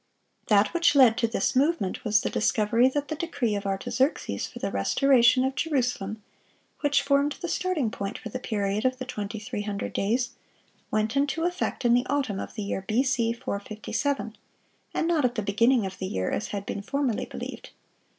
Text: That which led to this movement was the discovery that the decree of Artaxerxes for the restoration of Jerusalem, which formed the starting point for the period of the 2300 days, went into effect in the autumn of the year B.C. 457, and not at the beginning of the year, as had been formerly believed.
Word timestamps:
That 0.47 0.73
which 0.73 0.95
led 0.95 1.15
to 1.19 1.27
this 1.27 1.55
movement 1.55 2.03
was 2.03 2.21
the 2.21 2.29
discovery 2.31 2.89
that 2.89 3.09
the 3.09 3.15
decree 3.15 3.53
of 3.53 3.67
Artaxerxes 3.67 4.47
for 4.47 4.57
the 4.57 4.71
restoration 4.71 5.43
of 5.43 5.53
Jerusalem, 5.53 6.23
which 6.79 7.03
formed 7.03 7.33
the 7.33 7.47
starting 7.47 7.91
point 7.91 8.17
for 8.17 8.29
the 8.29 8.39
period 8.39 8.83
of 8.83 8.97
the 8.97 9.05
2300 9.05 9.93
days, 9.93 10.31
went 10.89 11.15
into 11.15 11.43
effect 11.43 11.85
in 11.85 11.93
the 11.93 12.07
autumn 12.09 12.39
of 12.39 12.55
the 12.55 12.63
year 12.63 12.83
B.C. 12.87 13.31
457, 13.33 14.35
and 14.91 15.07
not 15.07 15.23
at 15.23 15.35
the 15.35 15.43
beginning 15.43 15.85
of 15.85 15.99
the 15.99 16.07
year, 16.07 16.31
as 16.31 16.47
had 16.47 16.65
been 16.65 16.81
formerly 16.81 17.25
believed. 17.25 17.69